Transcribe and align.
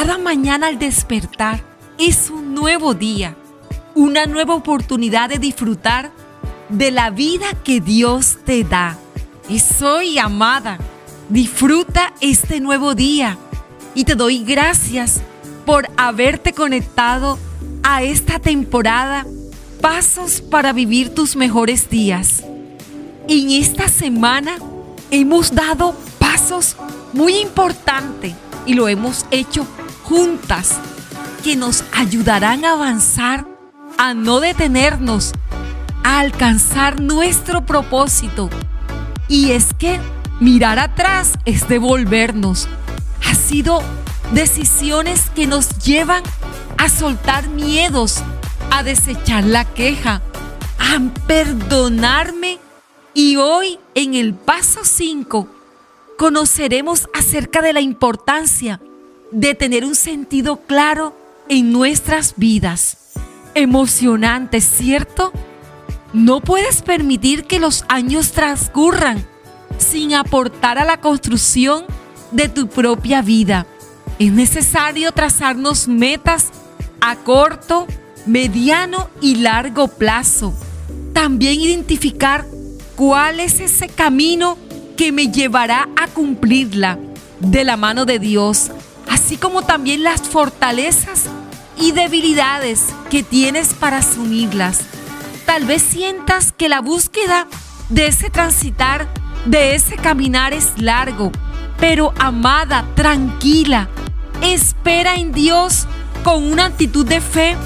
cada 0.00 0.16
mañana 0.16 0.68
al 0.68 0.78
despertar 0.78 1.60
es 1.98 2.30
un 2.30 2.54
nuevo 2.54 2.94
día, 2.94 3.36
una 3.94 4.24
nueva 4.24 4.54
oportunidad 4.54 5.28
de 5.28 5.36
disfrutar 5.38 6.10
de 6.70 6.90
la 6.90 7.10
vida 7.10 7.48
que 7.64 7.82
Dios 7.82 8.38
te 8.46 8.64
da. 8.64 8.96
Y 9.46 9.58
soy 9.58 10.18
amada. 10.18 10.78
Disfruta 11.28 12.14
este 12.22 12.60
nuevo 12.60 12.94
día 12.94 13.36
y 13.94 14.04
te 14.04 14.14
doy 14.14 14.42
gracias 14.42 15.20
por 15.66 15.86
haberte 15.98 16.54
conectado 16.54 17.38
a 17.82 18.02
esta 18.02 18.38
temporada 18.38 19.26
Pasos 19.82 20.40
para 20.40 20.72
vivir 20.72 21.14
tus 21.14 21.36
mejores 21.36 21.90
días. 21.90 22.42
En 23.28 23.50
esta 23.50 23.86
semana 23.88 24.56
hemos 25.10 25.54
dado 25.54 25.94
pasos 26.18 26.74
muy 27.12 27.36
importantes 27.36 28.32
y 28.64 28.72
lo 28.72 28.88
hemos 28.88 29.26
hecho 29.30 29.66
juntas 30.10 30.72
que 31.44 31.54
nos 31.54 31.84
ayudarán 31.92 32.64
a 32.64 32.72
avanzar, 32.72 33.46
a 33.96 34.12
no 34.12 34.40
detenernos, 34.40 35.32
a 36.02 36.18
alcanzar 36.18 37.00
nuestro 37.00 37.64
propósito. 37.64 38.50
Y 39.28 39.52
es 39.52 39.68
que 39.78 40.00
mirar 40.40 40.80
atrás 40.80 41.34
es 41.44 41.68
devolvernos. 41.68 42.66
Ha 43.24 43.36
sido 43.36 43.84
decisiones 44.32 45.30
que 45.30 45.46
nos 45.46 45.78
llevan 45.78 46.24
a 46.76 46.88
soltar 46.88 47.48
miedos, 47.48 48.20
a 48.72 48.82
desechar 48.82 49.44
la 49.44 49.64
queja, 49.64 50.22
a 50.80 50.98
perdonarme. 51.28 52.58
Y 53.14 53.36
hoy 53.36 53.78
en 53.94 54.14
el 54.14 54.34
paso 54.34 54.80
5 54.82 55.46
conoceremos 56.18 57.08
acerca 57.14 57.62
de 57.62 57.72
la 57.72 57.80
importancia 57.80 58.80
de 59.30 59.54
tener 59.54 59.84
un 59.84 59.94
sentido 59.94 60.56
claro 60.56 61.16
en 61.48 61.72
nuestras 61.72 62.34
vidas. 62.36 62.96
Emocionante, 63.54 64.60
¿cierto? 64.60 65.32
No 66.12 66.40
puedes 66.40 66.82
permitir 66.82 67.44
que 67.44 67.60
los 67.60 67.84
años 67.88 68.32
transcurran 68.32 69.24
sin 69.78 70.14
aportar 70.14 70.78
a 70.78 70.84
la 70.84 71.00
construcción 71.00 71.84
de 72.32 72.48
tu 72.48 72.68
propia 72.68 73.22
vida. 73.22 73.66
Es 74.18 74.32
necesario 74.32 75.12
trazarnos 75.12 75.88
metas 75.88 76.50
a 77.00 77.16
corto, 77.16 77.86
mediano 78.26 79.08
y 79.20 79.36
largo 79.36 79.88
plazo. 79.88 80.54
También 81.12 81.60
identificar 81.60 82.44
cuál 82.96 83.40
es 83.40 83.60
ese 83.60 83.88
camino 83.88 84.58
que 84.96 85.12
me 85.12 85.28
llevará 85.28 85.88
a 85.96 86.06
cumplirla 86.08 86.98
de 87.40 87.64
la 87.64 87.76
mano 87.76 88.04
de 88.04 88.18
Dios, 88.18 88.70
así 89.10 89.36
como 89.36 89.62
también 89.62 90.04
las 90.04 90.22
fortalezas 90.22 91.24
y 91.76 91.92
debilidades 91.92 92.86
que 93.10 93.22
tienes 93.22 93.74
para 93.74 93.98
asumirlas. 93.98 94.82
Tal 95.46 95.64
vez 95.66 95.82
sientas 95.82 96.52
que 96.52 96.68
la 96.68 96.80
búsqueda 96.80 97.48
de 97.88 98.06
ese 98.06 98.30
transitar, 98.30 99.08
de 99.46 99.74
ese 99.74 99.96
caminar 99.96 100.52
es 100.52 100.80
largo, 100.80 101.32
pero 101.78 102.14
amada, 102.18 102.86
tranquila, 102.94 103.88
espera 104.42 105.16
en 105.16 105.32
Dios 105.32 105.88
con 106.22 106.44
una 106.44 106.66
actitud 106.66 107.04
de 107.04 107.20
fe, 107.20 107.56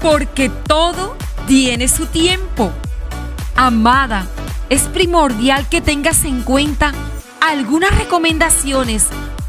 porque 0.00 0.48
todo 0.48 1.16
tiene 1.48 1.88
su 1.88 2.06
tiempo. 2.06 2.70
Amada, 3.56 4.28
es 4.68 4.82
primordial 4.82 5.68
que 5.68 5.80
tengas 5.80 6.24
en 6.24 6.42
cuenta 6.42 6.92
algunas 7.40 7.96
recomendaciones 7.98 9.08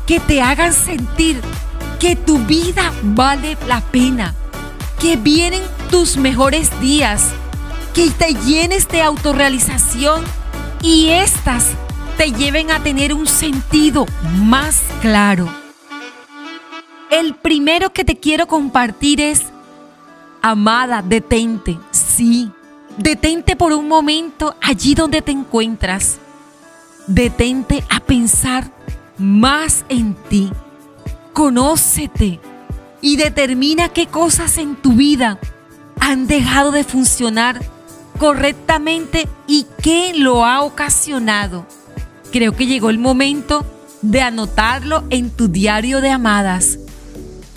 que 0.10 0.20
te 0.20 0.42
hagan 0.42 0.74
sentir 0.74 1.40
que 2.00 2.16
tu 2.16 2.40
vida 2.40 2.92
vale 3.04 3.56
la 3.68 3.80
pena, 3.80 4.34
que 5.00 5.18
vienen 5.18 5.62
tus 5.92 6.18
mejores 6.18 6.72
días, 6.82 7.28
que 7.94 8.10
te 8.10 8.34
llenes 8.34 8.88
de 8.88 9.04
autorrealización 9.04 10.24
y 10.82 11.10
estas 11.10 11.68
te 12.18 12.32
lleven 12.32 12.72
a 12.72 12.82
tener 12.82 13.14
un 13.14 13.28
sentido 13.28 14.08
más 14.42 14.82
claro. 15.00 15.48
El 17.12 17.36
primero 17.36 17.94
que 17.94 18.04
te 18.04 18.18
quiero 18.18 18.48
compartir 18.48 19.22
es, 19.22 19.44
amada, 20.42 21.04
detente, 21.04 21.78
sí, 21.92 22.52
detente 22.98 23.56
por 23.56 23.74
un 23.74 23.88
momento 23.88 24.56
allí 24.60 24.96
donde 24.96 25.22
te 25.22 25.32
encuentras. 25.32 26.18
Detente 27.06 27.84
a 27.92 28.00
pensar 28.00 28.79
más 29.20 29.86
en 29.90 30.16
ti. 30.30 30.52
Conócete 31.34 32.40
y 33.02 33.18
determina 33.18 33.90
qué 33.90 34.08
cosas 34.08 34.58
en 34.58 34.76
tu 34.76 34.94
vida 34.94 35.40
han 36.00 36.28
dejado 36.28 36.72
de 36.72 36.84
funcionar 36.84 37.60
correctamente 38.18 39.28
y 39.48 39.66
qué 39.82 40.14
lo 40.16 40.46
ha 40.46 40.62
ocasionado. 40.64 41.66
Creo 42.32 42.56
que 42.56 42.68
llegó 42.68 42.90
el 42.90 43.00
momento 43.00 43.66
de 44.02 44.22
anotarlo 44.22 45.04
en 45.10 45.30
tu 45.30 45.48
diario 45.48 46.02
de 46.02 46.12
amadas. 46.12 46.80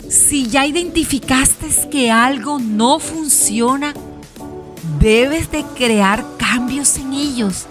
Si 0.09 0.47
ya 0.47 0.65
identificaste 0.65 1.67
que 1.89 2.11
algo 2.11 2.59
no 2.59 2.99
funciona, 2.99 3.93
debes 4.99 5.51
de 5.51 5.63
crear 5.75 6.25
cambios 6.37 6.97
en 6.97 7.13
ellos. 7.13 7.65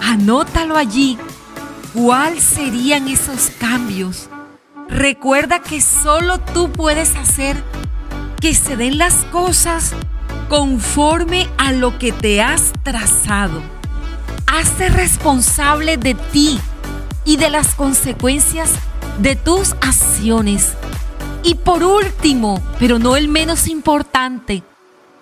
Anótalo 0.00 0.76
allí. 0.76 1.18
¿Cuáles 1.94 2.42
serían 2.42 3.06
esos 3.06 3.50
cambios? 3.60 4.28
Recuerda 4.88 5.62
que 5.62 5.80
solo 5.80 6.40
tú 6.40 6.72
puedes 6.72 7.14
hacer 7.14 7.56
que 8.40 8.52
se 8.52 8.76
den 8.76 8.98
las 8.98 9.24
cosas 9.26 9.92
conforme 10.48 11.48
a 11.56 11.70
lo 11.70 11.96
que 12.00 12.10
te 12.10 12.42
has 12.42 12.72
trazado. 12.82 13.62
Hazte 14.48 14.88
responsable 14.88 15.96
de 15.96 16.14
ti 16.14 16.58
y 17.24 17.36
de 17.36 17.48
las 17.48 17.76
consecuencias 17.76 18.72
de 19.20 19.36
tus 19.36 19.74
acciones. 19.74 20.72
Y 21.44 21.54
por 21.54 21.84
último, 21.84 22.60
pero 22.80 22.98
no 22.98 23.14
el 23.14 23.28
menos 23.28 23.68
importante, 23.68 24.64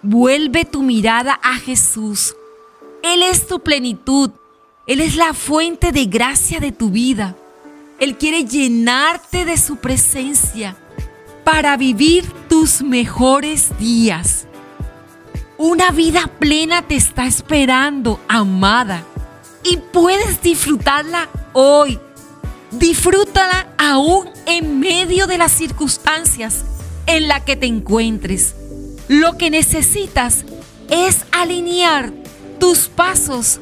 vuelve 0.00 0.65
tu 0.65 0.82
mirada 0.82 1.38
a 1.43 1.56
Jesús. 1.56 2.34
Él 3.03 3.22
es 3.22 3.47
tu 3.47 3.61
plenitud. 3.61 4.31
Él 4.84 5.00
es 5.00 5.15
la 5.15 5.32
fuente 5.32 5.93
de 5.93 6.06
gracia 6.06 6.59
de 6.59 6.72
tu 6.72 6.91
vida. 6.91 7.37
Él 8.00 8.19
quiere 8.19 8.44
llenarte 8.44 9.44
de 9.44 9.56
su 9.56 9.76
presencia 9.76 10.76
para 11.44 11.76
vivir 11.76 12.28
tus 12.48 12.82
mejores 12.82 13.78
días. 13.78 14.47
Una 15.56 15.93
vida 15.93 16.28
plena 16.41 16.82
te 16.82 16.97
está 16.97 17.26
esperando, 17.26 18.19
amada, 18.26 19.04
y 19.62 19.76
puedes 19.76 20.43
disfrutarla 20.43 21.28
hoy. 21.53 22.00
Disfrútala 22.72 23.69
aún 23.78 24.28
en 24.47 24.81
medio 24.81 25.28
de 25.28 25.38
las 25.38 25.53
circunstancias 25.53 26.64
en 27.06 27.28
las 27.28 27.43
que 27.43 27.54
te 27.54 27.66
encuentres. 27.66 28.56
Lo 29.06 29.38
que 29.38 29.50
necesitas 29.50 30.44
es 30.91 31.25
alinear 31.31 32.12
tus 32.59 32.88
pasos 32.88 33.60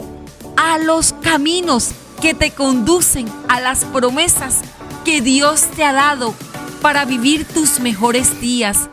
a 0.63 0.77
los 0.77 1.15
caminos 1.23 1.93
que 2.21 2.35
te 2.35 2.51
conducen 2.51 3.27
a 3.49 3.61
las 3.61 3.87
promesas 3.87 4.61
que 5.07 5.23
Dios 5.23 5.63
te 5.75 5.85
ha 5.85 5.95
dado 5.95 6.35
para 6.83 7.07
vivir 7.07 7.47
tus 7.47 7.81
mejores 7.81 8.43
días. 8.43 8.91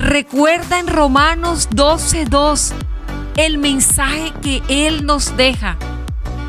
Recuerda 0.00 0.80
en 0.80 0.88
Romanos 0.88 1.68
12:2 1.70 2.72
el 3.36 3.58
mensaje 3.58 4.32
que 4.42 4.60
Él 4.66 5.06
nos 5.06 5.36
deja. 5.36 5.76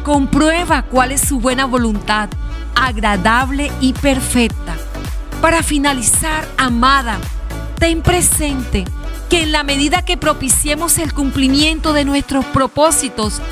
Comprueba 0.04 0.81
cuál 0.81 1.12
es 1.12 1.22
su 1.22 1.40
buena 1.40 1.66
voluntad, 1.66 2.30
agradable 2.74 3.72
y 3.81 3.94
perfecta. 3.94 4.75
Para 5.42 5.62
finalizar, 5.62 6.50
amada, 6.57 7.19
ten 7.78 8.01
presente 8.01 8.84
que 9.30 9.44
en 9.44 9.51
la 9.51 9.63
medida 9.63 10.06
que 10.06 10.18
propiciemos 10.18 10.98
el 10.98 11.13
cumplimiento 11.13 11.94
de 11.94 12.04
nuestros 12.04 12.45
propósitos 12.45 13.44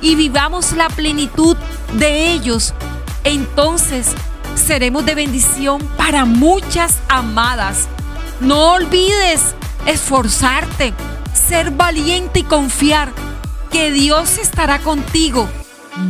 y 0.00 0.14
vivamos 0.14 0.72
la 0.72 0.88
plenitud 0.88 1.56
de 1.94 2.32
ellos, 2.32 2.74
entonces 3.24 4.14
seremos 4.54 5.04
de 5.06 5.14
bendición 5.14 5.80
para 5.96 6.24
muchas 6.24 6.98
amadas. 7.08 7.88
No 8.40 8.72
olvides 8.72 9.54
esforzarte, 9.86 10.92
ser 11.32 11.70
valiente 11.70 12.40
y 12.40 12.44
confiar 12.44 13.12
que 13.70 13.90
Dios 13.90 14.38
estará 14.38 14.78
contigo, 14.78 15.48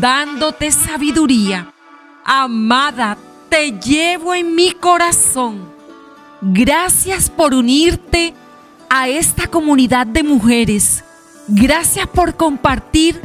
dándote 0.01 0.71
sabiduría. 0.71 1.73
Amada, 2.25 3.17
te 3.49 3.73
llevo 3.73 4.35
en 4.35 4.55
mi 4.55 4.73
corazón. 4.73 5.73
Gracias 6.41 7.31
por 7.31 7.55
unirte 7.55 8.35
a 8.91 9.09
esta 9.09 9.49
comunidad 9.49 10.07
de 10.07 10.23
mujeres. 10.23 11.05
Gracias 11.49 12.07
por 12.07 12.37
compartir 12.37 13.21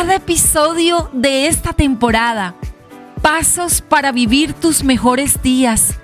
cada 0.00 0.14
episodio 0.14 1.10
de 1.12 1.46
esta 1.46 1.74
temporada. 1.74 2.54
Pasos 3.20 3.82
para 3.82 4.12
vivir 4.12 4.54
tus 4.54 4.82
mejores 4.82 5.42
días. 5.42 5.98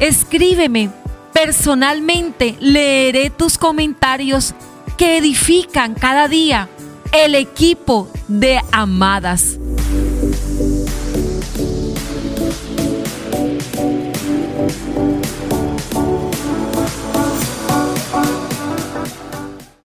Escríbeme. 0.00 0.88
Personalmente 1.34 2.56
leeré 2.60 3.28
tus 3.28 3.58
comentarios 3.58 4.54
que 4.96 5.18
edifican 5.18 5.92
cada 5.92 6.28
día 6.28 6.70
el 7.12 7.34
equipo 7.34 8.08
de 8.26 8.58
amadas. 8.72 9.58